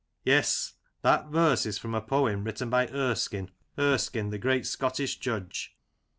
'* 0.13 0.25
Yes, 0.25 0.73
that 1.03 1.27
verse 1.27 1.63
is 1.67 1.77
from 1.77 1.93
a 1.93 2.01
poem 2.01 2.43
written 2.43 2.71
by 2.71 2.87
Erskine, 2.87 3.51
Erskine 3.77 4.31
the 4.31 4.39
great 4.39 4.65
Scottish 4.65 5.19
judge. 5.19 5.75